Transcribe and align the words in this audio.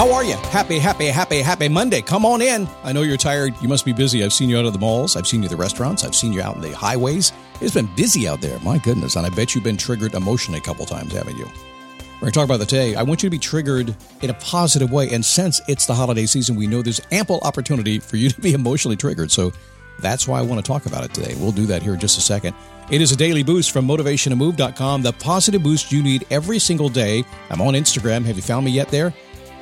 How 0.00 0.14
are 0.14 0.24
you? 0.24 0.36
Happy, 0.48 0.78
happy, 0.78 1.08
happy, 1.08 1.42
happy 1.42 1.68
Monday. 1.68 2.00
Come 2.00 2.24
on 2.24 2.40
in. 2.40 2.66
I 2.84 2.90
know 2.90 3.02
you're 3.02 3.18
tired. 3.18 3.52
You 3.60 3.68
must 3.68 3.84
be 3.84 3.92
busy. 3.92 4.24
I've 4.24 4.32
seen 4.32 4.48
you 4.48 4.58
out 4.58 4.64
of 4.64 4.72
the 4.72 4.78
malls. 4.78 5.14
I've 5.14 5.26
seen 5.26 5.42
you 5.42 5.44
at 5.44 5.50
the 5.50 5.58
restaurants. 5.58 6.04
I've 6.04 6.14
seen 6.16 6.32
you 6.32 6.40
out 6.40 6.56
in 6.56 6.62
the 6.62 6.74
highways. 6.74 7.32
It's 7.60 7.74
been 7.74 7.94
busy 7.96 8.26
out 8.26 8.40
there. 8.40 8.58
My 8.60 8.78
goodness. 8.78 9.16
And 9.16 9.26
I 9.26 9.28
bet 9.28 9.54
you've 9.54 9.62
been 9.62 9.76
triggered 9.76 10.14
emotionally 10.14 10.58
a 10.58 10.62
couple 10.62 10.86
times, 10.86 11.12
haven't 11.12 11.36
you? 11.36 11.44
We're 11.44 12.20
going 12.20 12.32
to 12.32 12.38
talk 12.38 12.46
about 12.46 12.60
the 12.60 12.64
today. 12.64 12.94
I 12.94 13.02
want 13.02 13.22
you 13.22 13.28
to 13.28 13.30
be 13.30 13.38
triggered 13.38 13.94
in 14.22 14.30
a 14.30 14.34
positive 14.40 14.90
way. 14.90 15.10
And 15.10 15.22
since 15.22 15.60
it's 15.68 15.84
the 15.84 15.92
holiday 15.92 16.24
season, 16.24 16.56
we 16.56 16.66
know 16.66 16.80
there's 16.80 17.02
ample 17.12 17.38
opportunity 17.40 17.98
for 17.98 18.16
you 18.16 18.30
to 18.30 18.40
be 18.40 18.54
emotionally 18.54 18.96
triggered. 18.96 19.30
So 19.30 19.52
that's 19.98 20.26
why 20.26 20.38
I 20.38 20.42
want 20.42 20.64
to 20.64 20.66
talk 20.66 20.86
about 20.86 21.04
it 21.04 21.12
today. 21.12 21.34
We'll 21.38 21.52
do 21.52 21.66
that 21.66 21.82
here 21.82 21.92
in 21.92 22.00
just 22.00 22.16
a 22.16 22.22
second. 22.22 22.56
It 22.90 23.02
is 23.02 23.12
a 23.12 23.16
daily 23.16 23.42
boost 23.42 23.70
from 23.70 23.86
motivationtomove.com, 23.86 25.02
the 25.02 25.12
positive 25.12 25.62
boost 25.62 25.92
you 25.92 26.02
need 26.02 26.26
every 26.30 26.58
single 26.58 26.88
day. 26.88 27.22
I'm 27.50 27.60
on 27.60 27.74
Instagram. 27.74 28.24
Have 28.24 28.36
you 28.36 28.42
found 28.42 28.64
me 28.64 28.70
yet 28.70 28.88
there? 28.88 29.12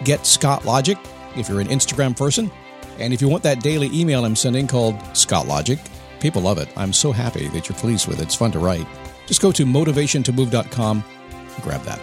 Get 0.04 0.26
Scott 0.26 0.64
Logic 0.64 0.98
if 1.36 1.48
you're 1.48 1.60
an 1.60 1.68
Instagram 1.68 2.16
person. 2.16 2.50
And 2.98 3.12
if 3.12 3.20
you 3.20 3.28
want 3.28 3.42
that 3.44 3.62
daily 3.62 3.88
email 3.92 4.24
I'm 4.24 4.36
sending 4.36 4.66
called 4.66 4.96
Scott 5.16 5.46
Logic, 5.46 5.78
people 6.20 6.42
love 6.42 6.58
it. 6.58 6.68
I'm 6.76 6.92
so 6.92 7.12
happy 7.12 7.48
that 7.48 7.68
you're 7.68 7.78
pleased 7.78 8.08
with 8.08 8.18
it. 8.20 8.24
It's 8.24 8.34
fun 8.34 8.52
to 8.52 8.58
write. 8.58 8.86
Just 9.26 9.42
go 9.42 9.52
to 9.52 9.64
motivationtomove.com 9.64 11.04
and 11.30 11.62
grab 11.62 11.82
that. 11.82 12.00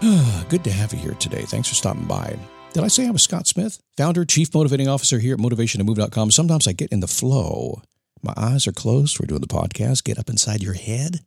Good 0.48 0.64
to 0.64 0.70
have 0.70 0.92
you 0.92 0.98
here 1.00 1.14
today. 1.14 1.42
Thanks 1.42 1.68
for 1.68 1.74
stopping 1.74 2.04
by. 2.04 2.38
Did 2.72 2.84
I 2.84 2.88
say 2.88 3.06
I 3.06 3.10
was 3.10 3.22
Scott 3.22 3.46
Smith, 3.46 3.80
founder, 3.96 4.24
chief 4.24 4.52
motivating 4.52 4.88
officer 4.88 5.18
here 5.18 5.34
at 5.34 5.40
motivationtomove.com? 5.40 6.30
Sometimes 6.30 6.66
I 6.66 6.72
get 6.72 6.90
in 6.90 7.00
the 7.00 7.06
flow. 7.06 7.82
My 8.22 8.34
eyes 8.36 8.66
are 8.66 8.72
closed. 8.72 9.20
We're 9.20 9.26
doing 9.26 9.42
the 9.42 9.46
podcast. 9.46 10.04
Get 10.04 10.18
up 10.18 10.28
inside 10.28 10.62
your 10.62 10.72
head. 10.72 11.20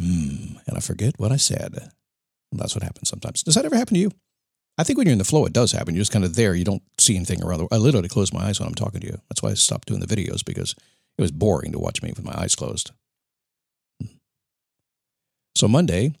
Hmm, 0.00 0.56
and 0.66 0.76
I 0.76 0.80
forget 0.80 1.14
what 1.18 1.32
I 1.32 1.36
said. 1.36 1.90
That's 2.52 2.74
what 2.74 2.82
happens 2.82 3.08
sometimes. 3.08 3.42
Does 3.42 3.54
that 3.54 3.64
ever 3.64 3.76
happen 3.76 3.94
to 3.94 4.00
you? 4.00 4.10
I 4.78 4.84
think 4.84 4.96
when 4.96 5.06
you're 5.06 5.12
in 5.12 5.18
the 5.18 5.24
flow, 5.24 5.44
it 5.44 5.52
does 5.52 5.72
happen. 5.72 5.94
You're 5.94 6.02
just 6.02 6.12
kind 6.12 6.24
of 6.24 6.34
there. 6.34 6.54
You 6.54 6.64
don't 6.64 6.82
see 6.98 7.16
anything 7.16 7.42
around. 7.42 7.60
The, 7.60 7.68
I 7.70 7.76
literally 7.76 8.08
close 8.08 8.32
my 8.32 8.46
eyes 8.46 8.58
when 8.58 8.68
I'm 8.68 8.74
talking 8.74 9.00
to 9.00 9.06
you. 9.06 9.18
That's 9.28 9.42
why 9.42 9.50
I 9.50 9.54
stopped 9.54 9.88
doing 9.88 10.00
the 10.00 10.06
videos 10.06 10.44
because 10.44 10.74
it 11.18 11.22
was 11.22 11.30
boring 11.30 11.72
to 11.72 11.78
watch 11.78 12.02
me 12.02 12.10
with 12.10 12.24
my 12.24 12.32
eyes 12.34 12.54
closed. 12.54 12.90
Hmm. 14.00 14.14
So 15.54 15.68
Monday, 15.68 16.14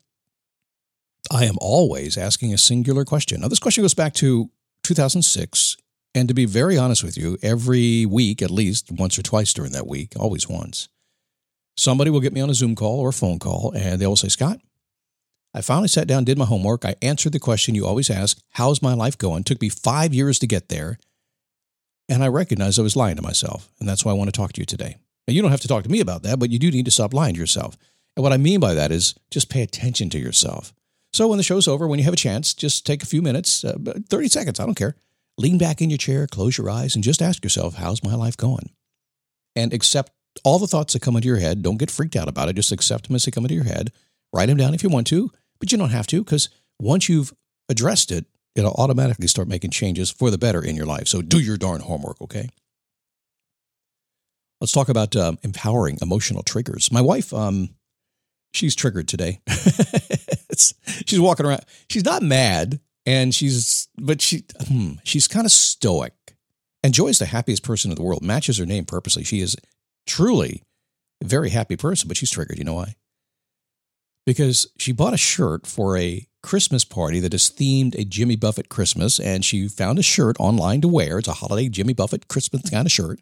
I 1.30 1.44
am 1.46 1.56
always 1.60 2.18
asking 2.18 2.52
a 2.52 2.58
singular 2.58 3.04
question. 3.04 3.40
Now, 3.40 3.48
this 3.48 3.58
question 3.58 3.84
goes 3.84 3.94
back 3.94 4.12
to 4.14 4.50
2006. 4.84 5.76
And 6.14 6.28
to 6.28 6.34
be 6.34 6.44
very 6.44 6.76
honest 6.76 7.02
with 7.02 7.16
you, 7.16 7.38
every 7.42 8.04
week, 8.04 8.42
at 8.42 8.50
least 8.50 8.92
once 8.92 9.18
or 9.18 9.22
twice 9.22 9.54
during 9.54 9.72
that 9.72 9.86
week, 9.86 10.12
always 10.18 10.46
once, 10.46 10.88
somebody 11.76 12.10
will 12.10 12.20
get 12.20 12.34
me 12.34 12.42
on 12.42 12.50
a 12.50 12.54
Zoom 12.54 12.74
call 12.74 13.00
or 13.00 13.08
a 13.08 13.14
phone 13.14 13.38
call 13.38 13.72
and 13.74 13.98
they 13.98 14.06
will 14.06 14.16
say, 14.16 14.28
Scott, 14.28 14.60
I 15.54 15.60
finally 15.60 15.88
sat 15.88 16.06
down, 16.06 16.24
did 16.24 16.38
my 16.38 16.46
homework. 16.46 16.84
I 16.84 16.96
answered 17.02 17.32
the 17.32 17.38
question 17.38 17.74
you 17.74 17.86
always 17.86 18.10
ask 18.10 18.40
How's 18.52 18.82
my 18.82 18.94
life 18.94 19.18
going? 19.18 19.40
It 19.40 19.46
took 19.46 19.60
me 19.60 19.68
five 19.68 20.14
years 20.14 20.38
to 20.40 20.46
get 20.46 20.68
there. 20.68 20.98
And 22.08 22.22
I 22.22 22.28
recognized 22.28 22.78
I 22.78 22.82
was 22.82 22.96
lying 22.96 23.16
to 23.16 23.22
myself. 23.22 23.70
And 23.78 23.88
that's 23.88 24.04
why 24.04 24.12
I 24.12 24.14
want 24.14 24.28
to 24.28 24.36
talk 24.36 24.52
to 24.54 24.60
you 24.60 24.66
today. 24.66 24.96
Now, 25.26 25.34
you 25.34 25.42
don't 25.42 25.50
have 25.50 25.60
to 25.60 25.68
talk 25.68 25.84
to 25.84 25.90
me 25.90 26.00
about 26.00 26.22
that, 26.24 26.38
but 26.38 26.50
you 26.50 26.58
do 26.58 26.70
need 26.70 26.84
to 26.86 26.90
stop 26.90 27.14
lying 27.14 27.34
to 27.34 27.40
yourself. 27.40 27.76
And 28.16 28.22
what 28.22 28.32
I 28.32 28.38
mean 28.38 28.60
by 28.60 28.74
that 28.74 28.90
is 28.90 29.14
just 29.30 29.48
pay 29.48 29.62
attention 29.62 30.10
to 30.10 30.18
yourself. 30.18 30.72
So 31.12 31.28
when 31.28 31.36
the 31.36 31.44
show's 31.44 31.68
over, 31.68 31.86
when 31.86 31.98
you 31.98 32.04
have 32.06 32.14
a 32.14 32.18
chance, 32.18 32.54
just 32.54 32.84
take 32.86 33.02
a 33.02 33.06
few 33.06 33.22
minutes, 33.22 33.64
uh, 33.64 33.76
30 34.08 34.28
seconds, 34.28 34.58
I 34.58 34.66
don't 34.66 34.74
care. 34.74 34.96
Lean 35.38 35.58
back 35.58 35.80
in 35.80 35.90
your 35.90 35.98
chair, 35.98 36.26
close 36.26 36.58
your 36.58 36.68
eyes, 36.68 36.94
and 36.94 37.04
just 37.04 37.22
ask 37.22 37.44
yourself, 37.44 37.74
How's 37.74 38.02
my 38.02 38.14
life 38.14 38.36
going? 38.36 38.70
And 39.54 39.72
accept 39.72 40.12
all 40.44 40.58
the 40.58 40.66
thoughts 40.66 40.92
that 40.92 41.02
come 41.02 41.16
into 41.16 41.28
your 41.28 41.38
head. 41.38 41.62
Don't 41.62 41.78
get 41.78 41.90
freaked 41.90 42.16
out 42.16 42.28
about 42.28 42.48
it. 42.48 42.56
Just 42.56 42.72
accept 42.72 43.06
them 43.06 43.16
as 43.16 43.24
they 43.24 43.30
come 43.30 43.44
into 43.44 43.54
your 43.54 43.64
head. 43.64 43.92
Write 44.32 44.46
them 44.46 44.56
down 44.56 44.74
if 44.74 44.82
you 44.82 44.88
want 44.88 45.06
to 45.08 45.30
but 45.62 45.70
you 45.70 45.78
don't 45.78 45.90
have 45.90 46.08
to 46.08 46.24
because 46.24 46.48
once 46.80 47.08
you've 47.08 47.32
addressed 47.68 48.10
it, 48.10 48.26
it'll 48.56 48.72
automatically 48.72 49.28
start 49.28 49.46
making 49.46 49.70
changes 49.70 50.10
for 50.10 50.28
the 50.28 50.36
better 50.36 50.60
in 50.60 50.74
your 50.74 50.86
life. 50.86 51.06
So 51.06 51.22
do 51.22 51.38
your 51.38 51.56
darn 51.56 51.80
homework, 51.80 52.20
okay? 52.20 52.48
Let's 54.60 54.72
talk 54.72 54.88
about 54.88 55.14
um, 55.14 55.38
empowering 55.44 55.98
emotional 56.02 56.42
triggers. 56.42 56.90
My 56.90 57.00
wife, 57.00 57.32
um, 57.32 57.76
she's 58.52 58.74
triggered 58.74 59.06
today. 59.06 59.38
she's 61.06 61.20
walking 61.20 61.46
around. 61.46 61.64
She's 61.88 62.04
not 62.04 62.24
mad, 62.24 62.80
and 63.06 63.32
she's 63.32 63.86
but 63.96 64.20
she 64.20 64.42
hmm, 64.66 64.94
she's 65.04 65.28
kind 65.28 65.46
of 65.46 65.52
stoic. 65.52 66.14
And 66.82 66.92
Joy 66.92 67.06
is 67.06 67.20
the 67.20 67.26
happiest 67.26 67.62
person 67.62 67.92
in 67.92 67.96
the 67.96 68.02
world. 68.02 68.24
Matches 68.24 68.58
her 68.58 68.66
name 68.66 68.84
purposely. 68.84 69.22
She 69.22 69.40
is 69.40 69.54
truly 70.08 70.64
a 71.22 71.24
very 71.24 71.50
happy 71.50 71.76
person, 71.76 72.08
but 72.08 72.16
she's 72.16 72.30
triggered. 72.30 72.58
You 72.58 72.64
know 72.64 72.74
why? 72.74 72.96
Because 74.26 74.66
she 74.78 74.92
bought 74.92 75.14
a 75.14 75.18
shirt 75.18 75.66
for 75.66 75.96
a 75.96 76.26
Christmas 76.42 76.84
party 76.84 77.20
that 77.20 77.34
is 77.34 77.50
themed 77.50 77.94
a 77.98 78.04
Jimmy 78.04 78.36
Buffett 78.36 78.68
Christmas, 78.68 79.20
and 79.20 79.44
she 79.44 79.68
found 79.68 79.98
a 79.98 80.02
shirt 80.02 80.36
online 80.38 80.80
to 80.80 80.88
wear. 80.88 81.18
It's 81.18 81.28
a 81.28 81.32
holiday 81.32 81.68
Jimmy 81.68 81.94
Buffett 81.94 82.28
Christmas 82.28 82.68
kind 82.68 82.86
of 82.86 82.92
shirt. 82.92 83.20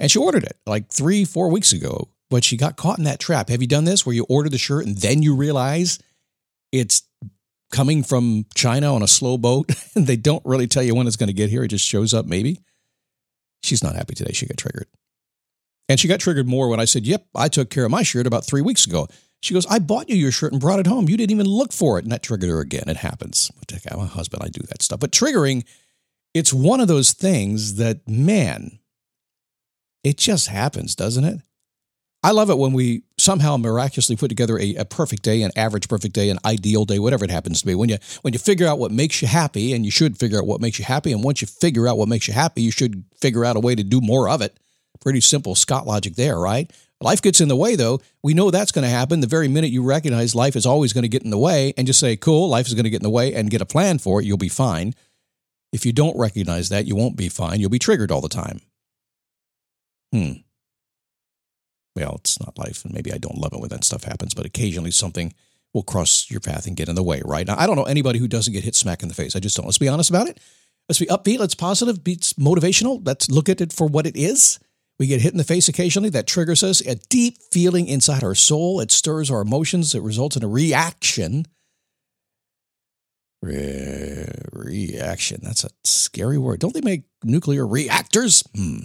And 0.00 0.10
she 0.10 0.18
ordered 0.18 0.44
it 0.44 0.58
like 0.66 0.90
three, 0.90 1.24
four 1.24 1.48
weeks 1.48 1.72
ago, 1.72 2.08
but 2.28 2.42
she 2.42 2.56
got 2.56 2.76
caught 2.76 2.98
in 2.98 3.04
that 3.04 3.20
trap. 3.20 3.48
Have 3.48 3.62
you 3.62 3.68
done 3.68 3.84
this 3.84 4.04
where 4.04 4.14
you 4.14 4.26
order 4.28 4.48
the 4.48 4.58
shirt 4.58 4.86
and 4.86 4.96
then 4.98 5.22
you 5.22 5.36
realize 5.36 6.00
it's 6.72 7.02
coming 7.70 8.02
from 8.02 8.46
China 8.54 8.94
on 8.94 9.02
a 9.02 9.08
slow 9.08 9.38
boat 9.38 9.70
and 9.94 10.06
they 10.06 10.16
don't 10.16 10.44
really 10.44 10.66
tell 10.66 10.82
you 10.82 10.94
when 10.94 11.06
it's 11.06 11.16
going 11.16 11.28
to 11.28 11.32
get 11.32 11.50
here? 11.50 11.62
It 11.62 11.68
just 11.68 11.86
shows 11.86 12.12
up 12.12 12.26
maybe. 12.26 12.58
She's 13.62 13.84
not 13.84 13.94
happy 13.94 14.14
today. 14.14 14.32
She 14.32 14.46
got 14.46 14.56
triggered. 14.56 14.88
And 15.88 16.00
she 16.00 16.08
got 16.08 16.20
triggered 16.20 16.48
more 16.48 16.68
when 16.68 16.80
I 16.80 16.84
said, 16.84 17.06
Yep, 17.06 17.26
I 17.34 17.48
took 17.48 17.70
care 17.70 17.84
of 17.84 17.90
my 17.90 18.02
shirt 18.02 18.26
about 18.26 18.46
three 18.46 18.62
weeks 18.62 18.86
ago. 18.86 19.06
She 19.42 19.54
goes, 19.54 19.66
I 19.66 19.80
bought 19.80 20.08
you 20.08 20.14
your 20.14 20.30
shirt 20.30 20.52
and 20.52 20.60
brought 20.60 20.78
it 20.78 20.86
home. 20.86 21.08
You 21.08 21.16
didn't 21.16 21.32
even 21.32 21.46
look 21.46 21.72
for 21.72 21.98
it. 21.98 22.04
And 22.04 22.12
that 22.12 22.22
triggered 22.22 22.48
her 22.48 22.60
again. 22.60 22.84
It 22.86 22.98
happens. 22.98 23.50
I'm 23.90 23.98
a 23.98 24.06
husband. 24.06 24.42
I 24.44 24.48
do 24.48 24.64
that 24.68 24.82
stuff. 24.82 25.00
But 25.00 25.10
triggering, 25.10 25.64
it's 26.32 26.52
one 26.52 26.80
of 26.80 26.86
those 26.86 27.12
things 27.12 27.74
that, 27.74 28.06
man, 28.08 28.78
it 30.04 30.16
just 30.16 30.46
happens, 30.46 30.94
doesn't 30.94 31.24
it? 31.24 31.40
I 32.24 32.30
love 32.30 32.50
it 32.50 32.58
when 32.58 32.72
we 32.72 33.02
somehow 33.18 33.56
miraculously 33.56 34.14
put 34.14 34.28
together 34.28 34.56
a, 34.56 34.76
a, 34.76 34.84
perfect 34.84 35.24
day, 35.24 35.42
an 35.42 35.50
average 35.56 35.88
perfect 35.88 36.14
day, 36.14 36.30
an 36.30 36.38
ideal 36.44 36.84
day, 36.84 37.00
whatever 37.00 37.24
it 37.24 37.32
happens 37.32 37.60
to 37.60 37.66
be. 37.66 37.74
When 37.74 37.88
you 37.88 37.98
when 38.22 38.32
you 38.32 38.38
figure 38.38 38.68
out 38.68 38.78
what 38.78 38.92
makes 38.92 39.20
you 39.20 39.26
happy, 39.26 39.72
and 39.72 39.84
you 39.84 39.90
should 39.90 40.16
figure 40.16 40.38
out 40.38 40.46
what 40.46 40.60
makes 40.60 40.78
you 40.78 40.84
happy, 40.84 41.10
and 41.10 41.24
once 41.24 41.40
you 41.40 41.48
figure 41.48 41.88
out 41.88 41.98
what 41.98 42.08
makes 42.08 42.28
you 42.28 42.34
happy, 42.34 42.62
you 42.62 42.70
should 42.70 43.04
figure 43.20 43.44
out 43.44 43.56
a 43.56 43.60
way 43.60 43.74
to 43.74 43.82
do 43.82 44.00
more 44.00 44.28
of 44.28 44.40
it. 44.40 44.56
Pretty 45.00 45.20
simple 45.20 45.56
Scott 45.56 45.84
logic 45.84 46.14
there, 46.14 46.38
right? 46.38 46.70
Life 47.02 47.22
gets 47.22 47.40
in 47.40 47.48
the 47.48 47.56
way, 47.56 47.76
though. 47.76 48.00
We 48.22 48.34
know 48.34 48.50
that's 48.50 48.72
going 48.72 48.84
to 48.84 48.88
happen 48.90 49.20
the 49.20 49.26
very 49.26 49.48
minute 49.48 49.70
you 49.70 49.82
recognize 49.82 50.34
life 50.34 50.56
is 50.56 50.66
always 50.66 50.92
going 50.92 51.02
to 51.02 51.08
get 51.08 51.22
in 51.22 51.30
the 51.30 51.38
way 51.38 51.74
and 51.76 51.86
just 51.86 52.00
say, 52.00 52.16
cool, 52.16 52.48
life 52.48 52.66
is 52.66 52.74
going 52.74 52.84
to 52.84 52.90
get 52.90 53.00
in 53.00 53.04
the 53.04 53.10
way 53.10 53.34
and 53.34 53.50
get 53.50 53.60
a 53.60 53.66
plan 53.66 53.98
for 53.98 54.20
it, 54.20 54.24
you'll 54.24 54.38
be 54.38 54.48
fine. 54.48 54.94
If 55.72 55.86
you 55.86 55.92
don't 55.92 56.18
recognize 56.18 56.68
that, 56.68 56.86
you 56.86 56.94
won't 56.94 57.16
be 57.16 57.28
fine. 57.28 57.60
You'll 57.60 57.70
be 57.70 57.78
triggered 57.78 58.12
all 58.12 58.20
the 58.20 58.28
time. 58.28 58.60
Hmm. 60.12 60.32
Well, 61.96 62.16
it's 62.20 62.40
not 62.40 62.58
life, 62.58 62.84
and 62.84 62.94
maybe 62.94 63.12
I 63.12 63.18
don't 63.18 63.38
love 63.38 63.52
it 63.52 63.60
when 63.60 63.70
that 63.70 63.84
stuff 63.84 64.04
happens, 64.04 64.34
but 64.34 64.46
occasionally 64.46 64.90
something 64.90 65.34
will 65.74 65.82
cross 65.82 66.30
your 66.30 66.40
path 66.40 66.66
and 66.66 66.76
get 66.76 66.88
in 66.88 66.94
the 66.94 67.02
way, 67.02 67.22
right? 67.24 67.46
Now, 67.46 67.56
I 67.58 67.66
don't 67.66 67.76
know 67.76 67.84
anybody 67.84 68.18
who 68.18 68.28
doesn't 68.28 68.52
get 68.52 68.64
hit 68.64 68.74
smack 68.74 69.02
in 69.02 69.08
the 69.08 69.14
face. 69.14 69.34
I 69.34 69.40
just 69.40 69.56
don't. 69.56 69.66
Let's 69.66 69.78
be 69.78 69.88
honest 69.88 70.10
about 70.10 70.28
it. 70.28 70.38
Let's 70.88 70.98
be 70.98 71.06
upbeat. 71.06 71.38
Let's 71.38 71.54
positive. 71.54 72.02
Be 72.02 72.16
motivational. 72.16 73.00
Let's 73.04 73.30
look 73.30 73.48
at 73.48 73.60
it 73.60 73.72
for 73.72 73.86
what 73.86 74.06
it 74.06 74.16
is. 74.16 74.58
We 74.98 75.06
get 75.06 75.20
hit 75.20 75.32
in 75.32 75.38
the 75.38 75.44
face 75.44 75.68
occasionally. 75.68 76.10
That 76.10 76.26
triggers 76.26 76.62
us 76.62 76.80
a 76.80 76.96
deep 77.08 77.38
feeling 77.50 77.88
inside 77.88 78.22
our 78.22 78.34
soul. 78.34 78.80
It 78.80 78.90
stirs 78.90 79.30
our 79.30 79.40
emotions. 79.40 79.94
It 79.94 80.02
results 80.02 80.36
in 80.36 80.44
a 80.44 80.48
reaction. 80.48 81.46
Re- 83.42 84.30
reaction. 84.52 85.40
That's 85.42 85.64
a 85.64 85.70
scary 85.84 86.38
word. 86.38 86.60
Don't 86.60 86.74
they 86.74 86.80
make 86.80 87.04
nuclear 87.24 87.66
reactors? 87.66 88.44
Hmm. 88.54 88.78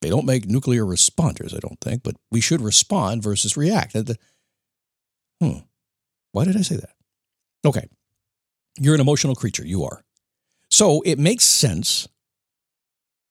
They 0.00 0.08
don't 0.08 0.26
make 0.26 0.46
nuclear 0.46 0.84
responders, 0.84 1.54
I 1.54 1.58
don't 1.58 1.80
think, 1.80 2.02
but 2.02 2.14
we 2.30 2.40
should 2.40 2.60
respond 2.60 3.22
versus 3.22 3.56
react. 3.56 3.96
Hmm. 5.42 5.58
Why 6.32 6.44
did 6.44 6.56
I 6.56 6.62
say 6.62 6.76
that? 6.76 6.94
Okay. 7.66 7.88
You're 8.78 8.94
an 8.94 9.00
emotional 9.00 9.34
creature. 9.34 9.66
You 9.66 9.84
are. 9.84 10.04
So 10.70 11.02
it 11.02 11.18
makes 11.18 11.44
sense 11.44 12.06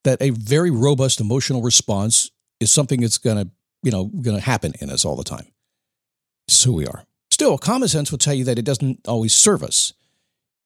that 0.07 0.21
a 0.21 0.30
very 0.30 0.71
robust 0.71 1.19
emotional 1.19 1.62
response 1.62 2.31
is 2.62 2.71
something 2.71 3.01
that's 3.01 3.18
going 3.18 3.38
to, 3.38 3.51
you 3.83 3.92
know, 3.92 4.06
going 4.06 4.38
to 4.38 4.44
happen 4.44 4.74
in 4.80 4.89
us 4.89 5.04
all 5.04 5.18
the 5.18 5.24
time. 5.24 5.45
It's 6.48 6.63
who 6.63 6.74
we 6.74 6.88
are. 6.88 7.04
Still, 7.30 7.57
common 7.57 7.89
sense 7.89 8.09
will 8.09 8.18
tell 8.18 8.33
you 8.33 8.45
that 8.45 8.57
it 8.57 8.63
doesn't 8.63 9.06
always 9.06 9.36
serve 9.36 9.63
us. 9.63 9.94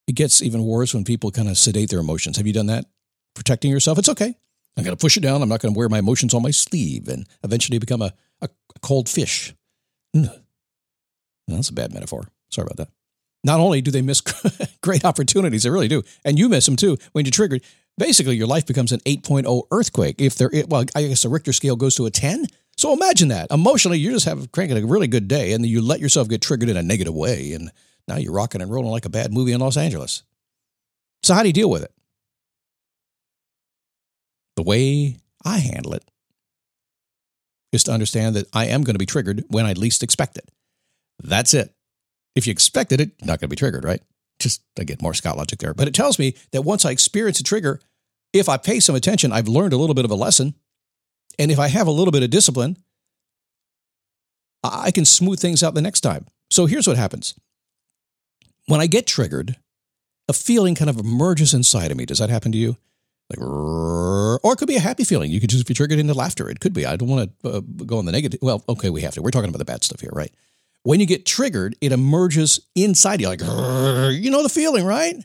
It 0.07 0.13
gets 0.13 0.43
even 0.43 0.63
worse 0.63 0.93
when 0.93 1.03
people 1.03 1.31
kind 1.31 1.49
of 1.49 1.57
sedate 1.57 1.89
their 1.89 1.99
emotions. 1.99 2.37
Have 2.37 2.45
you 2.45 2.53
done 2.53 2.67
that? 2.67 2.85
Protecting 3.33 3.71
yourself? 3.71 3.97
It's 3.97 4.09
okay. 4.09 4.35
I'm 4.77 4.83
going 4.83 4.95
to 4.95 5.01
push 5.01 5.17
it 5.17 5.21
down. 5.21 5.41
I'm 5.41 5.49
not 5.49 5.59
going 5.59 5.73
to 5.73 5.77
wear 5.77 5.89
my 5.89 5.99
emotions 5.99 6.33
on 6.33 6.43
my 6.43 6.51
sleeve 6.51 7.07
and 7.07 7.27
eventually 7.43 7.79
become 7.79 8.01
a, 8.01 8.13
a, 8.41 8.49
cold 8.81 9.09
fish. 9.09 9.53
That's 10.13 11.69
a 11.69 11.73
bad 11.73 11.93
metaphor. 11.93 12.27
Sorry 12.49 12.65
about 12.65 12.77
that. 12.77 12.93
Not 13.43 13.59
only 13.59 13.81
do 13.81 13.89
they 13.89 14.01
miss 14.01 14.21
great 14.81 15.03
opportunities, 15.03 15.63
they 15.63 15.69
really 15.69 15.87
do, 15.87 16.03
and 16.23 16.37
you 16.37 16.47
miss 16.47 16.65
them 16.65 16.75
too 16.75 16.97
when 17.11 17.25
you're 17.25 17.31
triggered. 17.31 17.63
Basically, 18.01 18.35
your 18.35 18.47
life 18.47 18.65
becomes 18.65 18.91
an 18.91 18.99
8.0 19.01 19.67
earthquake. 19.69 20.19
If 20.19 20.33
there, 20.33 20.49
well, 20.67 20.85
I 20.95 21.03
guess 21.03 21.21
the 21.21 21.29
Richter 21.29 21.53
scale 21.53 21.75
goes 21.75 21.93
to 21.95 22.07
a 22.07 22.09
10. 22.09 22.47
So 22.75 22.93
imagine 22.93 23.27
that. 23.27 23.51
Emotionally, 23.51 23.99
you're 23.99 24.13
just 24.13 24.25
having 24.25 24.47
cranking 24.47 24.75
a 24.75 24.87
really 24.87 25.05
good 25.05 25.27
day, 25.27 25.53
and 25.53 25.63
you 25.63 25.83
let 25.83 25.99
yourself 25.99 26.27
get 26.27 26.41
triggered 26.41 26.69
in 26.69 26.77
a 26.77 26.81
negative 26.81 27.13
way, 27.13 27.53
and 27.53 27.69
now 28.07 28.15
you're 28.15 28.33
rocking 28.33 28.59
and 28.59 28.71
rolling 28.71 28.89
like 28.89 29.05
a 29.05 29.09
bad 29.09 29.31
movie 29.31 29.51
in 29.51 29.61
Los 29.61 29.77
Angeles. 29.77 30.23
So 31.21 31.35
how 31.35 31.43
do 31.43 31.49
you 31.49 31.53
deal 31.53 31.69
with 31.69 31.83
it? 31.83 31.93
The 34.55 34.63
way 34.63 35.17
I 35.45 35.59
handle 35.59 35.93
it 35.93 36.03
is 37.71 37.83
to 37.83 37.91
understand 37.91 38.35
that 38.35 38.47
I 38.51 38.65
am 38.65 38.81
going 38.81 38.95
to 38.95 38.99
be 38.99 39.05
triggered 39.05 39.45
when 39.49 39.67
I 39.67 39.73
least 39.73 40.01
expect 40.01 40.39
it. 40.39 40.49
That's 41.21 41.53
it. 41.53 41.71
If 42.35 42.47
you 42.47 42.51
expected 42.51 42.99
it, 42.99 43.11
you're 43.19 43.27
not 43.27 43.39
going 43.39 43.47
to 43.49 43.55
be 43.55 43.55
triggered, 43.57 43.83
right? 43.83 44.01
Just 44.39 44.63
get 44.73 45.03
more 45.03 45.13
Scott 45.13 45.37
logic 45.37 45.59
there. 45.59 45.75
But 45.75 45.87
it 45.87 45.93
tells 45.93 46.17
me 46.17 46.33
that 46.51 46.63
once 46.63 46.83
I 46.83 46.89
experience 46.89 47.39
a 47.39 47.43
trigger, 47.43 47.79
if 48.33 48.49
I 48.49 48.57
pay 48.57 48.79
some 48.79 48.95
attention, 48.95 49.31
I've 49.31 49.47
learned 49.47 49.73
a 49.73 49.77
little 49.77 49.95
bit 49.95 50.05
of 50.05 50.11
a 50.11 50.15
lesson. 50.15 50.55
And 51.39 51.51
if 51.51 51.59
I 51.59 51.67
have 51.67 51.87
a 51.87 51.91
little 51.91 52.11
bit 52.11 52.23
of 52.23 52.29
discipline, 52.29 52.77
I 54.63 54.91
can 54.91 55.05
smooth 55.05 55.39
things 55.39 55.63
out 55.63 55.73
the 55.73 55.81
next 55.81 56.01
time. 56.01 56.27
So 56.49 56.65
here's 56.65 56.87
what 56.87 56.97
happens. 56.97 57.33
When 58.67 58.79
I 58.79 58.87
get 58.87 59.07
triggered, 59.07 59.55
a 60.27 60.33
feeling 60.33 60.75
kind 60.75 60.89
of 60.89 60.97
emerges 60.97 61.53
inside 61.53 61.91
of 61.91 61.97
me. 61.97 62.05
Does 62.05 62.19
that 62.19 62.29
happen 62.29 62.51
to 62.51 62.57
you? 62.57 62.77
Like, 63.29 63.39
or 63.41 64.39
it 64.43 64.57
could 64.57 64.67
be 64.67 64.75
a 64.75 64.81
happy 64.81 65.03
feeling. 65.03 65.31
You 65.31 65.39
could 65.39 65.49
just 65.49 65.67
be 65.67 65.73
triggered 65.73 65.99
into 65.99 66.13
laughter. 66.13 66.49
It 66.49 66.59
could 66.59 66.73
be. 66.73 66.85
I 66.85 66.95
don't 66.95 67.07
want 67.07 67.31
to 67.43 67.49
uh, 67.49 67.61
go 67.85 67.97
on 67.97 68.05
the 68.05 68.11
negative. 68.11 68.39
Well, 68.41 68.63
okay, 68.67 68.89
we 68.89 69.01
have 69.01 69.13
to. 69.13 69.21
We're 69.21 69.31
talking 69.31 69.49
about 69.49 69.59
the 69.59 69.65
bad 69.65 69.83
stuff 69.83 70.01
here, 70.01 70.11
right? 70.13 70.33
When 70.83 70.99
you 70.99 71.05
get 71.05 71.25
triggered, 71.25 71.75
it 71.79 71.91
emerges 71.91 72.59
inside 72.75 73.21
you, 73.21 73.27
like, 73.27 73.39
you 73.39 74.31
know 74.31 74.43
the 74.43 74.49
feeling, 74.49 74.83
right? 74.85 75.15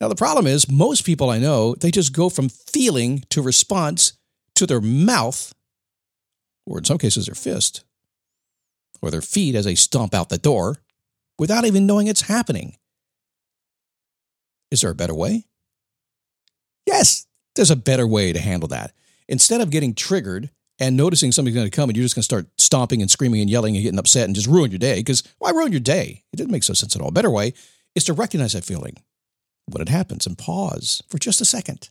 Now, 0.00 0.08
the 0.08 0.14
problem 0.14 0.46
is, 0.46 0.70
most 0.70 1.04
people 1.04 1.28
I 1.28 1.38
know, 1.38 1.74
they 1.74 1.90
just 1.90 2.12
go 2.12 2.28
from 2.28 2.48
feeling 2.48 3.24
to 3.30 3.42
response 3.42 4.12
to 4.54 4.66
their 4.66 4.80
mouth, 4.80 5.52
or 6.66 6.78
in 6.78 6.84
some 6.84 6.98
cases, 6.98 7.26
their 7.26 7.34
fist, 7.34 7.84
or 9.02 9.10
their 9.10 9.22
feet 9.22 9.54
as 9.54 9.64
they 9.64 9.74
stomp 9.74 10.14
out 10.14 10.28
the 10.28 10.38
door 10.38 10.76
without 11.38 11.64
even 11.64 11.86
knowing 11.86 12.06
it's 12.06 12.22
happening. 12.22 12.76
Is 14.70 14.82
there 14.82 14.90
a 14.90 14.94
better 14.94 15.14
way? 15.14 15.44
Yes, 16.86 17.26
there's 17.56 17.70
a 17.70 17.76
better 17.76 18.06
way 18.06 18.32
to 18.32 18.40
handle 18.40 18.68
that. 18.68 18.92
Instead 19.28 19.60
of 19.60 19.70
getting 19.70 19.94
triggered 19.94 20.50
and 20.78 20.96
noticing 20.96 21.32
something's 21.32 21.56
going 21.56 21.68
to 21.68 21.74
come 21.74 21.90
and 21.90 21.96
you're 21.96 22.04
just 22.04 22.14
going 22.14 22.22
to 22.22 22.24
start 22.24 22.46
stomping 22.56 23.02
and 23.02 23.10
screaming 23.10 23.40
and 23.40 23.50
yelling 23.50 23.76
and 23.76 23.82
getting 23.82 23.98
upset 23.98 24.26
and 24.26 24.34
just 24.34 24.46
ruin 24.46 24.70
your 24.70 24.78
day, 24.78 24.96
because 24.96 25.22
why 25.38 25.50
ruin 25.50 25.72
your 25.72 25.80
day? 25.80 26.22
It 26.32 26.36
didn't 26.36 26.52
make 26.52 26.62
so 26.62 26.74
sense 26.74 26.94
at 26.94 27.02
all. 27.02 27.08
A 27.08 27.12
better 27.12 27.30
way 27.30 27.52
is 27.94 28.04
to 28.04 28.12
recognize 28.12 28.52
that 28.52 28.64
feeling 28.64 28.96
when 29.70 29.82
it 29.82 29.88
happens 29.88 30.26
and 30.26 30.38
pause 30.38 31.02
for 31.08 31.18
just 31.18 31.40
a 31.40 31.44
second. 31.44 31.90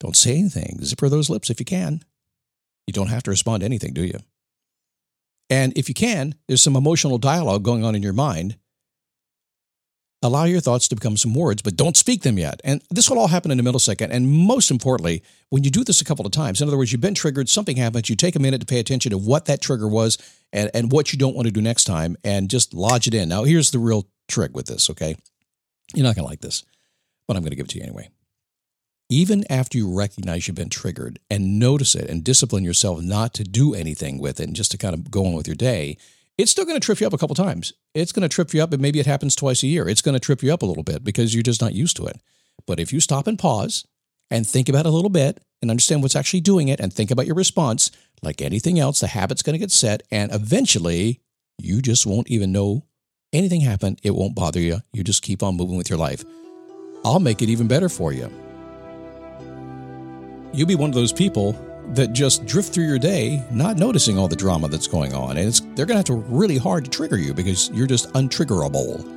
Don't 0.00 0.16
say 0.16 0.38
anything. 0.38 0.78
Zipper 0.82 1.08
those 1.08 1.30
lips 1.30 1.50
if 1.50 1.58
you 1.58 1.66
can. 1.66 2.02
You 2.86 2.92
don't 2.92 3.08
have 3.08 3.22
to 3.24 3.30
respond 3.30 3.60
to 3.60 3.64
anything, 3.64 3.92
do 3.92 4.04
you? 4.04 4.18
And 5.48 5.76
if 5.76 5.88
you 5.88 5.94
can, 5.94 6.34
there's 6.48 6.62
some 6.62 6.76
emotional 6.76 7.18
dialogue 7.18 7.62
going 7.62 7.84
on 7.84 7.94
in 7.94 8.02
your 8.02 8.12
mind 8.12 8.56
allow 10.22 10.44
your 10.44 10.60
thoughts 10.60 10.88
to 10.88 10.94
become 10.94 11.16
some 11.16 11.34
words, 11.34 11.62
but 11.62 11.76
don't 11.76 11.96
speak 11.96 12.22
them 12.22 12.38
yet. 12.38 12.60
And 12.64 12.82
this 12.90 13.08
will 13.08 13.18
all 13.18 13.28
happen 13.28 13.50
in 13.50 13.60
a 13.60 13.62
millisecond. 13.62 14.08
And 14.10 14.28
most 14.28 14.70
importantly, 14.70 15.22
when 15.50 15.64
you 15.64 15.70
do 15.70 15.84
this 15.84 16.00
a 16.00 16.04
couple 16.04 16.26
of 16.26 16.32
times, 16.32 16.60
in 16.60 16.68
other 16.68 16.76
words, 16.76 16.92
you've 16.92 17.00
been 17.00 17.14
triggered, 17.14 17.48
something 17.48 17.76
happens, 17.76 18.08
you 18.08 18.16
take 18.16 18.36
a 18.36 18.40
minute 18.40 18.60
to 18.60 18.66
pay 18.66 18.78
attention 18.78 19.10
to 19.10 19.18
what 19.18 19.46
that 19.46 19.60
trigger 19.60 19.88
was 19.88 20.18
and, 20.52 20.70
and 20.74 20.92
what 20.92 21.12
you 21.12 21.18
don't 21.18 21.34
want 21.34 21.46
to 21.46 21.52
do 21.52 21.62
next 21.62 21.84
time 21.84 22.16
and 22.24 22.50
just 22.50 22.74
lodge 22.74 23.06
it 23.06 23.14
in. 23.14 23.28
Now, 23.28 23.44
here's 23.44 23.70
the 23.70 23.78
real 23.78 24.06
trick 24.28 24.54
with 24.54 24.66
this, 24.66 24.90
okay? 24.90 25.16
You're 25.94 26.04
not 26.04 26.16
going 26.16 26.24
to 26.24 26.30
like 26.30 26.40
this, 26.40 26.64
but 27.26 27.36
I'm 27.36 27.42
going 27.42 27.50
to 27.50 27.56
give 27.56 27.66
it 27.66 27.70
to 27.70 27.78
you 27.78 27.84
anyway. 27.84 28.10
Even 29.08 29.44
after 29.48 29.78
you 29.78 29.96
recognize 29.96 30.48
you've 30.48 30.56
been 30.56 30.68
triggered 30.68 31.20
and 31.30 31.60
notice 31.60 31.94
it 31.94 32.10
and 32.10 32.24
discipline 32.24 32.64
yourself 32.64 33.00
not 33.02 33.34
to 33.34 33.44
do 33.44 33.72
anything 33.72 34.18
with 34.18 34.40
it 34.40 34.48
and 34.48 34.56
just 34.56 34.72
to 34.72 34.78
kind 34.78 34.94
of 34.94 35.10
go 35.10 35.26
on 35.26 35.34
with 35.34 35.46
your 35.46 35.54
day, 35.54 35.96
it's 36.36 36.50
still 36.50 36.64
going 36.64 36.78
to 36.78 36.84
trip 36.84 37.00
you 37.00 37.06
up 37.06 37.12
a 37.12 37.18
couple 37.18 37.36
times. 37.36 37.72
It's 37.94 38.12
going 38.12 38.28
to 38.28 38.28
trip 38.28 38.52
you 38.52 38.62
up, 38.62 38.72
and 38.72 38.82
maybe 38.82 38.98
it 38.98 39.06
happens 39.06 39.36
twice 39.36 39.62
a 39.62 39.68
year. 39.68 39.88
It's 39.88 40.02
going 40.02 40.14
to 40.14 40.20
trip 40.20 40.42
you 40.42 40.52
up 40.52 40.62
a 40.62 40.66
little 40.66 40.82
bit 40.82 41.04
because 41.04 41.34
you're 41.34 41.42
just 41.42 41.62
not 41.62 41.72
used 41.72 41.96
to 41.96 42.06
it. 42.06 42.20
But 42.66 42.80
if 42.80 42.92
you 42.92 43.00
stop 43.00 43.26
and 43.26 43.38
pause 43.38 43.86
and 44.30 44.46
think 44.46 44.68
about 44.68 44.86
it 44.86 44.88
a 44.88 44.92
little 44.92 45.10
bit 45.10 45.40
and 45.62 45.70
understand 45.70 46.02
what's 46.02 46.16
actually 46.16 46.40
doing 46.40 46.68
it 46.68 46.80
and 46.80 46.92
think 46.92 47.10
about 47.10 47.26
your 47.26 47.36
response, 47.36 47.90
like 48.22 48.42
anything 48.42 48.78
else, 48.78 49.00
the 49.00 49.06
habit's 49.06 49.42
going 49.42 49.54
to 49.54 49.58
get 49.58 49.70
set, 49.70 50.02
and 50.10 50.34
eventually 50.34 51.20
you 51.58 51.80
just 51.80 52.06
won't 52.06 52.28
even 52.28 52.52
know 52.52 52.84
anything 53.32 53.60
happen, 53.60 53.96
It 54.02 54.14
won't 54.14 54.34
bother 54.34 54.60
you. 54.60 54.80
You 54.92 55.04
just 55.04 55.22
keep 55.22 55.42
on 55.42 55.56
moving 55.56 55.76
with 55.76 55.90
your 55.90 55.98
life. 55.98 56.24
I'll 57.04 57.20
make 57.20 57.42
it 57.42 57.48
even 57.48 57.68
better 57.68 57.88
for 57.88 58.12
you. 58.12 58.30
You'll 60.52 60.66
be 60.66 60.74
one 60.74 60.90
of 60.90 60.94
those 60.94 61.12
people 61.12 61.52
that 61.94 62.12
just 62.12 62.46
drift 62.46 62.74
through 62.74 62.86
your 62.86 62.98
day 62.98 63.44
not 63.50 63.76
noticing 63.76 64.18
all 64.18 64.26
the 64.26 64.36
drama 64.36 64.68
that's 64.68 64.88
going 64.88 65.14
on. 65.14 65.36
And 65.36 65.52
they're 65.76 65.86
going 65.86 65.94
to 65.94 65.96
have 65.96 66.04
to 66.06 66.14
really 66.14 66.56
hard 66.56 66.84
to 66.84 66.90
trigger 66.90 67.16
you 67.16 67.32
because 67.32 67.70
you're 67.70 67.86
just 67.86 68.12
untriggerable. 68.14 69.12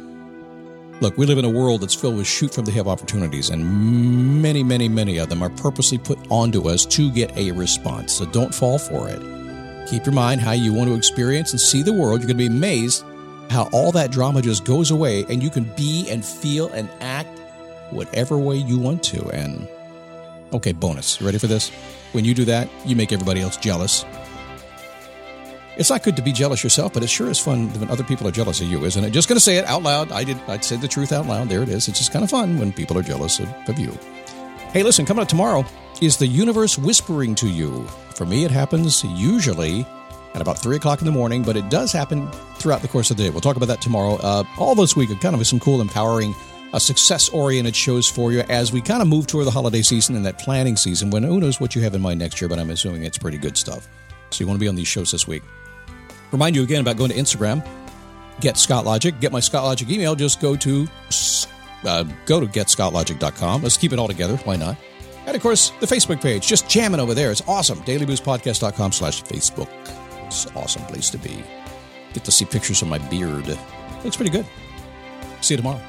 Look, 1.02 1.18
we 1.18 1.26
live 1.26 1.38
in 1.38 1.46
a 1.46 1.50
world 1.50 1.82
that's 1.82 1.96
filled 1.96 2.18
with 2.18 2.28
shoot 2.28 2.54
from 2.54 2.66
the 2.66 2.72
hip 2.72 2.86
opportunities, 2.86 3.50
and 3.52 4.42
many, 4.42 4.64
many, 4.64 4.90
many 4.90 5.18
of 5.18 5.30
them 5.30 5.42
are 5.42 5.50
purposely 5.50 5.98
put 5.98 6.20
onto 6.30 6.68
us 6.68 6.86
to 6.88 7.10
get 7.10 7.36
a 7.38 7.52
response. 7.52 8.12
So 8.14 8.26
don't 8.26 8.54
fall 8.54 8.78
for 8.78 9.08
it. 9.10 9.88
Keep 9.88 10.06
your 10.06 10.14
mind 10.14 10.42
how 10.42 10.52
you 10.52 10.74
want 10.74 10.90
to 10.90 10.96
experience 10.96 11.52
and 11.52 11.60
see 11.60 11.84
the 11.84 11.94
world. 11.94 12.20
You're 12.20 12.28
going 12.28 12.38
to 12.38 12.50
be 12.50 12.54
amazed 12.54 13.06
how 13.50 13.68
all 13.72 13.92
that 13.94 14.12
drama 14.12 14.42
just 14.42 14.64
goes 14.64 14.92
away 14.92 15.26
and 15.30 15.42
you 15.42 15.50
can 15.50 15.64
be 15.76 16.10
and 16.10 16.24
feel 16.24 16.68
and 16.70 16.90
act 17.02 17.40
whatever 17.92 18.38
way 18.38 18.56
you 18.56 18.78
want 18.78 19.04
to. 19.04 19.28
And 19.30 19.68
okay, 20.54 20.72
bonus. 20.72 21.20
You 21.20 21.26
ready 21.26 21.40
for 21.40 21.48
this? 21.48 21.72
When 22.12 22.26
you 22.26 22.34
do 22.34 22.46
that, 22.46 22.70
you 22.86 22.96
make 22.96 23.12
everybody 23.12 23.42
else 23.42 23.58
jealous. 23.58 24.06
It's 25.78 25.90
not 25.90 26.04
good 26.04 26.18
to 26.18 26.22
be 26.22 26.34
jealous 26.34 26.62
yourself, 26.64 26.94
but 26.94 27.04
it 27.04 27.08
sure 27.08 27.30
is 27.30 27.40
fun 27.40 27.70
when 27.80 27.90
other 27.90 28.04
people 28.04 28.28
are 28.28 28.32
jealous 28.32 28.60
of 28.60 28.68
you, 28.68 28.84
isn't 28.84 29.04
it? 29.04 29.12
Just 29.12 29.30
going 29.30 29.38
to 29.38 29.44
say 29.44 29.58
it 29.58 29.66
out 29.66 29.82
loud. 29.82 30.12
I 30.12 30.26
did. 30.26 30.38
I 30.48 30.60
said 30.60 30.82
the 30.82 30.90
truth 30.90 31.14
out 31.14 31.26
loud. 31.26 31.48
There 31.48 31.64
it 31.64 31.70
is. 31.70 31.88
It's 31.88 32.00
just 32.00 32.12
kind 32.12 32.24
of 32.24 32.30
fun 32.30 32.60
when 32.60 32.74
people 32.74 32.98
are 32.98 33.04
jealous 33.04 33.40
of, 33.40 33.48
of 33.68 33.80
you. 33.80 33.98
Hey, 34.74 34.84
listen, 34.84 35.06
coming 35.06 35.22
up 35.22 35.30
tomorrow 35.30 35.64
is 36.02 36.18
the 36.18 36.28
universe 36.28 36.78
whispering 36.78 37.34
to 37.36 37.48
you. 37.48 37.84
For 38.14 38.26
me, 38.26 38.44
it 38.44 38.52
happens 38.52 39.04
usually 39.06 39.86
at 40.34 40.42
about 40.42 40.58
three 40.58 40.76
o'clock 40.76 41.00
in 41.00 41.06
the 41.06 41.12
morning, 41.12 41.44
but 41.44 41.56
it 41.58 41.70
does 41.70 41.92
happen 41.92 42.30
throughout 42.56 42.82
the 42.82 42.88
course 42.88 43.12
of 43.12 43.18
the 43.18 43.24
day. 43.24 43.30
We'll 43.30 43.42
talk 43.42 43.56
about 43.56 43.68
that 43.68 43.82
tomorrow. 43.82 44.16
Uh, 44.22 44.44
all 44.58 44.76
this 44.76 44.96
week, 44.96 45.10
kind 45.22 45.36
of 45.36 45.48
some 45.48 45.60
cool, 45.60 45.82
empowering 45.82 46.36
uh, 46.74 46.80
success 46.80 47.30
oriented 47.30 47.76
shows 47.76 48.08
for 48.08 48.32
you 48.32 48.42
as 48.42 48.72
we 48.72 48.82
kind 48.82 49.02
of 49.02 49.08
move 49.08 49.28
toward 49.28 49.48
the 49.48 49.52
holiday 49.52 49.82
season 49.82 50.16
and 50.16 50.26
that 50.26 50.38
planning 50.40 50.76
season 50.76 51.10
when 51.10 51.24
who 51.24 51.40
knows 51.40 51.60
what 51.60 51.76
you 51.76 51.82
have 51.82 51.96
in 51.96 52.02
mind 52.02 52.20
next 52.20 52.40
year, 52.42 52.48
but 52.48 52.60
I'm 52.60 52.70
assuming 52.70 53.04
it's 53.04 53.18
pretty 53.18 53.38
good 53.38 53.58
stuff. 53.58 53.88
So 54.30 54.44
you 54.44 54.48
want 54.48 54.60
to 54.60 54.64
be 54.64 54.68
on 54.68 54.76
these 54.76 54.88
shows 54.88 55.12
this 55.12 55.28
week. 55.28 55.44
Remind 56.32 56.56
you 56.56 56.64
again 56.64 56.82
about 56.82 56.98
going 56.98 57.10
to 57.10 57.18
Instagram, 57.18 57.68
get 58.40 58.58
Scott 58.58 58.86
Logic, 58.86 59.20
get 59.20 59.32
my 59.32 59.40
Scott 59.40 59.64
Logic 59.64 59.90
email. 59.90 60.16
Just 60.16 60.40
go 60.40 60.56
to 60.56 60.88
uh, 61.86 62.04
go 62.26 62.40
to 62.40 62.46
getscottlogic.com. 62.46 63.64
Let's 63.64 63.78
keep 63.78 63.94
it 63.94 64.00
all 64.00 64.08
together. 64.08 64.38
Why 64.38 64.56
not? 64.56 64.78
And 65.26 65.36
of 65.36 65.42
course, 65.42 65.72
the 65.80 65.86
Facebook 65.86 66.22
page, 66.22 66.48
just 66.48 66.70
jamming 66.70 67.00
over 67.00 67.14
there. 67.14 67.32
It's 67.32 67.44
awesome. 67.48 67.80
DailyBoostPodcast.com 67.80 68.92
slash 68.92 69.24
Facebook. 69.24 69.70
Awesome 70.56 70.84
place 70.84 71.10
to 71.12 71.18
be. 71.18 71.44
Get 72.14 72.24
to 72.26 72.32
see 72.32 72.46
pictures 72.46 72.82
of 72.82 72.88
my 72.88 72.98
beard. 72.98 73.48
Looks 74.04 74.16
pretty 74.16 74.32
good. 74.32 74.46
See 75.42 75.54
you 75.54 75.58
tomorrow. 75.58 75.82